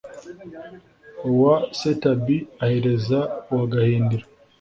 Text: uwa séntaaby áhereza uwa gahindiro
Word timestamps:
uwa 1.29 1.55
séntaaby 1.79 2.37
áhereza 2.63 3.19
uwa 3.51 3.65
gahindiro 3.73 4.25